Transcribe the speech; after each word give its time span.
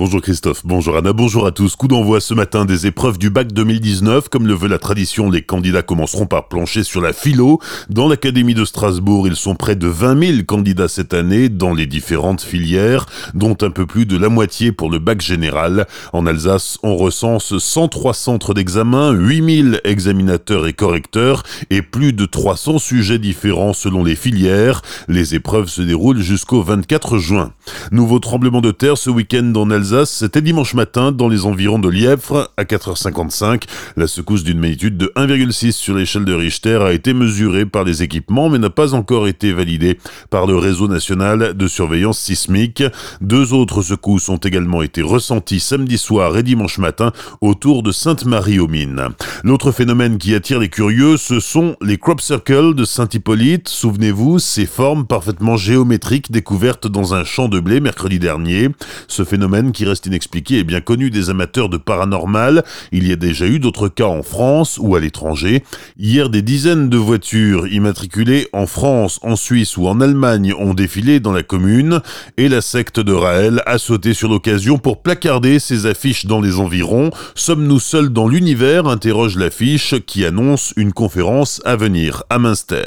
Bonjour 0.00 0.22
Christophe, 0.22 0.62
bonjour 0.64 0.96
Anna, 0.96 1.12
bonjour 1.12 1.46
à 1.46 1.52
tous. 1.52 1.76
Coup 1.76 1.86
d'envoi 1.86 2.20
ce 2.20 2.32
matin 2.32 2.64
des 2.64 2.86
épreuves 2.86 3.18
du 3.18 3.28
bac 3.28 3.52
2019. 3.52 4.30
Comme 4.30 4.46
le 4.46 4.54
veut 4.54 4.66
la 4.66 4.78
tradition, 4.78 5.28
les 5.28 5.42
candidats 5.42 5.82
commenceront 5.82 6.24
par 6.24 6.48
plancher 6.48 6.84
sur 6.84 7.02
la 7.02 7.12
philo. 7.12 7.60
Dans 7.90 8.08
l'Académie 8.08 8.54
de 8.54 8.64
Strasbourg, 8.64 9.28
ils 9.28 9.36
sont 9.36 9.56
près 9.56 9.76
de 9.76 9.86
20 9.86 10.36
000 10.36 10.44
candidats 10.46 10.88
cette 10.88 11.12
année 11.12 11.50
dans 11.50 11.74
les 11.74 11.84
différentes 11.84 12.40
filières, 12.40 13.04
dont 13.34 13.58
un 13.60 13.68
peu 13.68 13.84
plus 13.84 14.06
de 14.06 14.16
la 14.16 14.30
moitié 14.30 14.72
pour 14.72 14.90
le 14.90 15.00
bac 15.00 15.20
général. 15.20 15.86
En 16.14 16.24
Alsace, 16.24 16.78
on 16.82 16.96
recense 16.96 17.58
103 17.58 18.14
centres 18.14 18.54
d'examen, 18.54 19.10
8 19.10 19.64
000 19.64 19.76
examinateurs 19.84 20.66
et 20.66 20.72
correcteurs 20.72 21.42
et 21.68 21.82
plus 21.82 22.14
de 22.14 22.24
300 22.24 22.78
sujets 22.78 23.18
différents 23.18 23.74
selon 23.74 24.02
les 24.02 24.16
filières. 24.16 24.80
Les 25.08 25.34
épreuves 25.34 25.68
se 25.68 25.82
déroulent 25.82 26.22
jusqu'au 26.22 26.62
24 26.62 27.18
juin. 27.18 27.52
Nouveau 27.92 28.18
tremblement 28.18 28.62
de 28.62 28.70
terre 28.70 28.96
ce 28.96 29.10
week-end 29.10 29.52
en 29.56 29.70
Alsace 29.70 29.89
c'était 30.04 30.40
dimanche 30.40 30.74
matin 30.74 31.10
dans 31.10 31.28
les 31.28 31.46
environs 31.46 31.78
de 31.78 31.88
Lièvre 31.88 32.50
à 32.56 32.62
4h55. 32.64 33.62
La 33.96 34.06
secousse 34.06 34.44
d'une 34.44 34.58
magnitude 34.58 34.96
de 34.96 35.12
1,6 35.16 35.72
sur 35.72 35.94
l'échelle 35.94 36.24
de 36.24 36.32
Richter 36.32 36.78
a 36.82 36.92
été 36.92 37.12
mesurée 37.12 37.66
par 37.66 37.82
les 37.84 38.02
équipements 38.02 38.48
mais 38.48 38.58
n'a 38.58 38.70
pas 38.70 38.94
encore 38.94 39.26
été 39.26 39.52
validée 39.52 39.98
par 40.30 40.46
le 40.46 40.56
réseau 40.56 40.86
national 40.86 41.54
de 41.54 41.66
surveillance 41.66 42.18
sismique. 42.18 42.84
Deux 43.20 43.52
autres 43.52 43.82
secousses 43.82 44.28
ont 44.28 44.36
également 44.36 44.82
été 44.82 45.02
ressenties 45.02 45.60
samedi 45.60 45.98
soir 45.98 46.36
et 46.36 46.42
dimanche 46.42 46.78
matin 46.78 47.12
autour 47.40 47.82
de 47.82 47.90
Sainte-Marie-aux-Mines. 47.90 49.08
L'autre 49.42 49.72
phénomène 49.72 50.18
qui 50.18 50.34
attire 50.34 50.60
les 50.60 50.68
curieux, 50.68 51.16
ce 51.16 51.40
sont 51.40 51.76
les 51.82 51.98
crop 51.98 52.20
circles 52.20 52.74
de 52.74 52.84
Saint-Hippolyte. 52.84 53.68
Souvenez-vous, 53.68 54.38
ces 54.38 54.66
formes 54.66 55.06
parfaitement 55.06 55.56
géométriques 55.56 56.30
découvertes 56.30 56.86
dans 56.86 57.14
un 57.14 57.24
champ 57.24 57.48
de 57.48 57.58
blé 57.58 57.80
mercredi 57.80 58.18
dernier. 58.18 58.68
Ce 59.08 59.24
phénomène 59.24 59.72
qui 59.72 59.79
reste 59.84 60.06
inexpliqué 60.06 60.58
et 60.58 60.64
bien 60.64 60.80
connu 60.80 61.10
des 61.10 61.30
amateurs 61.30 61.68
de 61.68 61.76
paranormal. 61.76 62.64
Il 62.92 63.06
y 63.06 63.12
a 63.12 63.16
déjà 63.16 63.46
eu 63.46 63.58
d'autres 63.58 63.88
cas 63.88 64.06
en 64.06 64.22
France 64.22 64.78
ou 64.80 64.94
à 64.96 65.00
l'étranger. 65.00 65.62
Hier, 65.98 66.30
des 66.30 66.42
dizaines 66.42 66.88
de 66.88 66.96
voitures 66.96 67.66
immatriculées 67.66 68.48
en 68.52 68.66
France, 68.66 69.18
en 69.22 69.36
Suisse 69.36 69.76
ou 69.76 69.86
en 69.86 70.00
Allemagne 70.00 70.54
ont 70.58 70.74
défilé 70.74 71.20
dans 71.20 71.32
la 71.32 71.42
commune 71.42 72.00
et 72.36 72.48
la 72.48 72.60
secte 72.60 73.00
de 73.00 73.12
Raël 73.12 73.62
a 73.66 73.78
sauté 73.78 74.14
sur 74.14 74.28
l'occasion 74.28 74.78
pour 74.78 75.02
placarder 75.02 75.58
ses 75.58 75.86
affiches 75.86 76.26
dans 76.26 76.40
les 76.40 76.58
environs. 76.58 77.10
Sommes-nous 77.34 77.80
seuls 77.80 78.10
dans 78.10 78.28
l'univers? 78.28 78.86
interroge 78.86 79.36
l'affiche 79.36 79.94
qui 80.06 80.24
annonce 80.24 80.72
une 80.76 80.92
conférence 80.92 81.60
à 81.64 81.76
venir 81.76 82.22
à 82.30 82.38
Münster. 82.38 82.86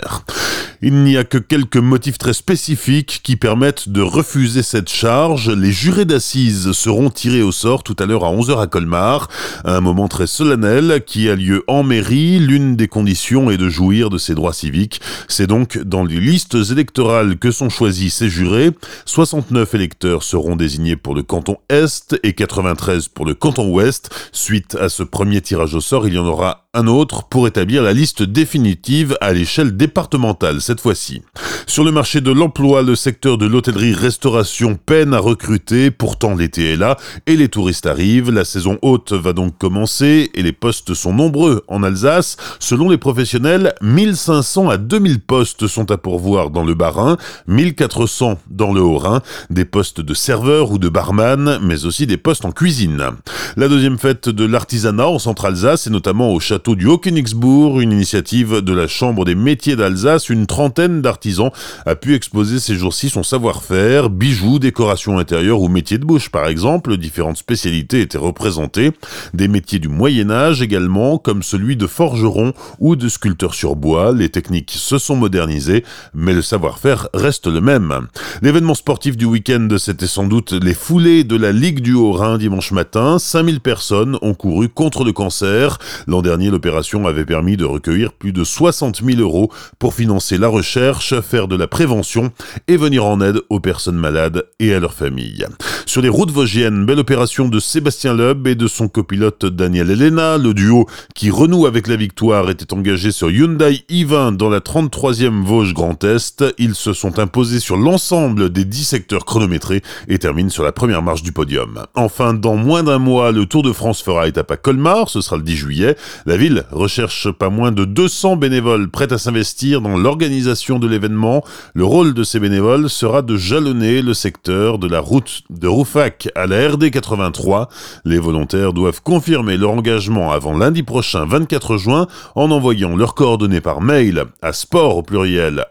Il 0.86 0.96
n'y 1.04 1.16
a 1.16 1.24
que 1.24 1.38
quelques 1.38 1.78
motifs 1.78 2.18
très 2.18 2.34
spécifiques 2.34 3.22
qui 3.24 3.38
permettent 3.38 3.88
de 3.88 4.02
refuser 4.02 4.64
cette 4.64 4.90
charge. 4.90 5.50
Les 5.50 5.72
jurés 5.72 6.04
d'assises 6.04 6.73
seront 6.74 7.10
tirés 7.10 7.42
au 7.42 7.52
sort 7.52 7.84
tout 7.84 7.96
à 8.00 8.06
l'heure 8.06 8.26
à 8.26 8.34
11h 8.34 8.60
à 8.60 8.68
Colmar. 8.68 9.30
Un 9.64 9.82
moment 9.82 10.08
très 10.08 10.28
solennel 10.28 11.04
qui 11.06 11.30
a 11.30 11.36
lieu 11.36 11.64
en 11.68 11.84
mairie. 11.84 12.40
L'une 12.40 12.76
des 12.76 12.88
conditions 12.88 13.50
est 13.52 13.58
de 13.58 13.70
jouir 13.70 14.10
de 14.10 14.18
ses 14.18 14.36
droits 14.36 14.54
civiques. 14.54 15.00
C'est 15.28 15.48
donc 15.48 15.78
dans 15.78 16.04
les 16.04 16.20
listes 16.20 16.58
électorales 16.72 17.38
que 17.38 17.52
sont 17.52 17.70
choisis 17.70 18.14
ces 18.14 18.30
jurés. 18.30 18.72
69 19.06 19.74
électeurs 19.76 20.24
seront 20.24 20.56
désignés 20.56 20.96
pour 20.96 21.16
le 21.16 21.24
canton 21.24 21.58
Est 21.70 22.20
et 22.24 22.34
93 22.34 23.08
pour 23.08 23.26
le 23.26 23.34
canton 23.34 23.70
Ouest. 23.72 24.10
Suite 24.32 24.76
à 24.76 24.90
ce 24.90 25.04
premier 25.04 25.42
tirage 25.42 25.76
au 25.76 25.82
sort, 25.82 26.08
il 26.08 26.16
y 26.16 26.18
en 26.18 26.26
aura 26.26 26.63
un 26.76 26.88
autre 26.88 27.28
pour 27.28 27.48
établir 27.48 27.84
la 27.84 27.94
liste 27.94 28.24
définitive 28.24 29.16
à 29.22 29.32
l'échelle 29.32 29.78
départementale 29.78 30.60
cette 30.60 30.82
fois-ci. 30.82 31.22
Sur 31.68 31.84
le 31.84 31.92
marché 31.92 32.20
de 32.20 32.32
l'emploi, 32.32 32.82
le 32.82 32.96
secteur 32.96 33.38
de 33.38 33.46
l'hôtellerie-restauration 33.46 34.76
peine 34.84 35.14
à 35.14 35.20
recruter, 35.20 35.92
pourtant 35.92 36.34
l'été 36.34 36.74
est 36.74 36.76
là 36.76 36.98
et 37.28 37.36
les 37.36 37.48
touristes 37.48 37.86
arrivent, 37.86 38.32
la 38.32 38.44
saison 38.44 38.80
haute 38.82 39.14
va 39.14 39.34
donc 39.34 39.56
commencer 39.60 40.32
et 40.34 40.42
les 40.42 40.52
postes 40.52 40.96
sont 40.96 41.14
nombreux 41.14 41.64
en 41.68 41.84
Alsace. 41.84 42.38
Selon 42.60 42.90
les 42.90 42.98
professionnels, 42.98 43.76
1500 43.82 44.70
à 44.70 44.78
2000 44.78 45.20
postes 45.20 45.68
sont 45.68 45.92
à 45.92 45.98
pourvoir 45.98 46.50
dans 46.50 46.64
le 46.64 46.74
Bas-Rhin, 46.74 47.18
1400 47.46 48.40
dans 48.50 48.74
le 48.74 48.82
Haut-Rhin, 48.82 49.22
des 49.52 49.66
postes 49.66 50.02
de 50.02 50.14
serveur 50.16 50.72
ou 50.72 50.80
de 50.80 50.90
barman, 50.90 51.60
mais 51.62 51.86
aussi 51.86 52.08
des 52.08 52.18
postes 52.18 52.46
en 52.46 52.52
cuisine. 52.52 53.12
La 53.58 53.68
deuxième 53.68 54.00
fête 54.00 54.28
de 54.28 54.46
l'artisanat 54.46 55.08
en 55.08 55.20
Centre-Alsace 55.20 55.86
et 55.86 55.92
notamment 55.92 56.34
au 56.34 56.40
château 56.40 56.63
du 56.70 56.88
Haut-Königsbourg, 56.88 57.82
une 57.82 57.92
initiative 57.92 58.62
de 58.62 58.74
la 58.74 58.88
Chambre 58.88 59.26
des 59.26 59.36
métiers 59.36 59.76
d'Alsace, 59.76 60.30
une 60.30 60.48
trentaine 60.48 61.02
d'artisans 61.02 61.52
a 61.86 61.96
pu 61.96 62.16
exposer 62.16 62.60
ces 62.60 62.76
jours-ci 62.76 63.10
son 63.10 63.24
savoir-faire, 63.24 64.10
bijoux, 64.10 64.60
décoration 64.60 65.18
intérieure 65.18 65.62
ou 65.62 65.68
métiers 65.68 65.98
de 65.98 66.06
bouche 66.06 66.30
par 66.30 66.48
exemple. 66.48 66.98
Différentes 66.98 67.38
spécialités 67.38 68.02
étaient 68.02 68.18
représentées, 68.18 68.92
des 69.34 69.48
métiers 69.48 69.80
du 69.80 69.90
Moyen 69.90 70.32
Âge 70.32 70.62
également, 70.62 71.18
comme 71.18 71.44
celui 71.44 71.76
de 71.76 71.88
forgeron 71.88 72.54
ou 72.80 72.96
de 72.96 73.10
sculpteur 73.10 73.54
sur 73.54 73.76
bois. 73.76 74.14
Les 74.14 74.30
techniques 74.30 74.72
se 74.72 74.98
sont 74.98 75.16
modernisées, 75.16 75.84
mais 76.14 76.34
le 76.34 76.42
savoir-faire 76.42 77.10
reste 77.14 77.48
le 77.48 77.62
même. 77.62 78.08
L'événement 78.42 78.76
sportif 78.76 79.18
du 79.18 79.26
week-end, 79.26 79.68
c'était 79.78 80.08
sans 80.08 80.26
doute 80.26 80.54
les 80.54 80.74
foulées 80.74 81.24
de 81.24 81.36
la 81.36 81.52
Ligue 81.52 81.82
du 81.82 81.94
Haut-Rhin 81.94 82.38
dimanche 82.38 82.72
matin. 82.72 83.20
5000 83.20 83.60
personnes 83.60 84.18
ont 84.22 84.34
couru 84.34 84.70
contre 84.70 85.04
le 85.04 85.12
cancer. 85.12 85.78
L'an 86.08 86.22
dernier, 86.22 86.52
l'opération 86.54 87.08
avait 87.08 87.26
permis 87.26 87.58
de 87.58 87.66
recueillir 87.66 88.14
plus 88.14 88.32
de 88.32 88.44
60 88.44 89.04
000 89.04 89.20
euros 89.20 89.52
pour 89.80 89.96
financer 89.96 90.38
la 90.38 90.48
recherche, 90.48 91.20
faire 91.22 91.48
de 91.48 91.56
la 91.56 91.68
prévention 91.68 92.32
et 92.68 92.78
venir 92.78 93.06
en 93.06 93.20
aide 93.22 93.40
aux 93.50 93.60
personnes 93.60 93.98
malades 93.98 94.46
et 94.60 94.74
à 94.74 94.80
leurs 94.80 94.94
familles. 94.94 95.48
Sur 95.86 96.02
les 96.02 96.10
routes 96.10 96.32
vosgiennes, 96.32 96.86
belle 96.86 97.00
opération 97.00 97.48
de 97.50 97.60
Sébastien 97.60 98.14
Loeb 98.14 98.48
et 98.48 98.56
de 98.56 98.68
son 98.68 98.88
copilote 98.88 99.46
Daniel 99.46 99.92
Elena. 99.92 100.38
Le 100.38 100.54
duo 100.54 100.88
qui 101.14 101.30
renoue 101.30 101.66
avec 101.66 101.88
la 101.88 101.98
victoire 101.98 102.50
était 102.50 102.74
engagé 102.74 103.12
sur 103.12 103.30
Hyundai 103.30 103.84
i20 103.90 104.38
dans 104.38 104.50
la 104.50 104.60
33e 104.60 105.44
Vosges 105.44 105.74
Grand 105.74 106.02
Est. 106.04 106.44
Ils 106.58 106.74
se 106.74 106.94
sont 106.94 107.20
imposés 107.20 107.60
sur 107.60 107.78
l'ensemble 107.78 108.50
des 108.50 108.66
10 108.66 108.84
secteurs 108.86 109.26
chronométrés 109.26 109.84
et 110.08 110.18
terminent 110.18 110.50
sur 110.50 110.64
la 110.64 110.72
première 110.72 111.04
marche 111.04 111.22
du 111.22 111.32
podium. 111.32 111.86
Enfin, 111.96 112.34
dans 112.34 112.56
moins 112.56 112.84
d'un 112.84 113.00
mois, 113.00 113.32
le 113.32 113.46
Tour 113.46 113.62
de 113.62 113.74
France 113.74 114.02
fera 114.02 114.28
étape 114.28 114.52
à 114.52 114.58
Colmar, 114.58 115.10
ce 115.10 115.22
sera 115.22 115.36
le 115.36 115.44
10 115.44 115.56
juillet. 115.56 115.96
La 116.26 116.38
ville 116.38 116.64
recherche 116.72 117.30
pas 117.32 117.50
moins 117.50 117.72
de 117.72 117.86
200 117.86 118.38
bénévoles 118.38 118.90
prêts 118.90 119.12
à 119.12 119.18
s'investir 119.18 119.82
dans 119.82 119.98
l'organisation 119.98 120.80
de 120.80 120.88
l'événement. 120.88 121.44
Le 121.74 121.84
rôle 121.84 122.14
de 122.14 122.24
ces 122.24 122.40
bénévoles 122.40 122.90
sera 122.90 123.22
de 123.22 123.36
jalonner 123.36 124.02
le 124.02 124.14
secteur 124.14 124.80
de 124.80 124.88
la 124.88 125.02
route 125.02 125.44
de 125.50 125.73
Roufac 125.74 126.30
à 126.36 126.46
la 126.46 126.70
RD 126.70 126.92
83. 126.92 127.68
Les 128.06 128.20
volontaires 128.20 128.74
doivent 128.74 129.02
confirmer 129.02 129.58
leur 129.58 129.72
engagement 129.72 130.32
avant 130.32 130.56
lundi 130.56 130.84
prochain 130.84 131.26
24 131.26 131.78
juin 131.78 132.06
en 132.36 132.52
envoyant 132.52 132.96
leurs 132.96 133.16
coordonnées 133.16 133.60
par 133.60 133.82
mail 133.82 134.26
à 134.44 134.54
sport 134.54 134.98
au 134.98 135.04
pluriel 135.04 135.66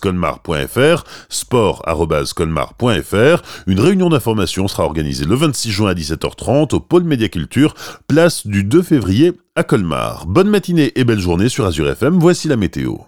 colmar.fr 0.00 1.04
sport.colmar.fr. 1.28 3.42
Une 3.66 3.80
réunion 3.80 4.08
d'information 4.08 4.68
sera 4.68 4.84
organisée 4.84 5.26
le 5.26 5.34
26 5.34 5.70
juin 5.70 5.90
à 5.90 5.94
17h30 5.94 6.74
au 6.74 6.80
pôle 6.80 7.04
Médiaculture, 7.04 7.74
place 8.08 8.46
du 8.46 8.64
2 8.64 8.80
février 8.80 9.32
à 9.54 9.64
Colmar. 9.64 10.24
Bonne 10.26 10.48
matinée 10.48 10.92
et 10.96 11.04
belle 11.04 11.20
journée 11.20 11.50
sur 11.50 11.66
Azure 11.66 11.90
FM, 11.90 12.18
voici 12.18 12.48
la 12.48 12.56
météo. 12.56 13.02